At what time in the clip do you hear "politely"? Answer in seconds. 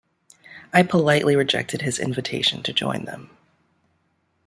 0.81-1.35